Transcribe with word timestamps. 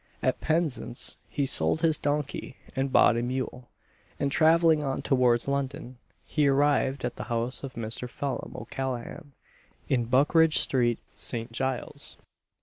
At 0.23 0.41
Penzance 0.41 1.17
he 1.29 1.45
sold 1.45 1.81
his 1.81 1.99
donkey 1.99 2.57
and 2.75 2.91
bought 2.91 3.15
a 3.17 3.21
mule; 3.21 3.69
and, 4.19 4.31
travelling 4.31 4.83
on 4.83 5.03
towards 5.03 5.47
London, 5.47 5.99
he 6.25 6.47
arrived 6.47 7.05
at 7.05 7.17
the 7.17 7.25
house 7.25 7.61
of 7.63 7.75
Mr. 7.75 8.09
Phelim 8.09 8.55
O'Callaghan, 8.57 9.33
in 9.87 10.05
Buckeridge 10.07 10.57
street, 10.57 10.97
St. 11.13 11.51
Giles's. 11.51 12.17